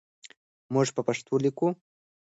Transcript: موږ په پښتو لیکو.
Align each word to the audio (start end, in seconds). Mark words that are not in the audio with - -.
موږ 0.73 0.87
په 0.95 1.01
پښتو 1.07 1.33
لیکو. 1.43 1.67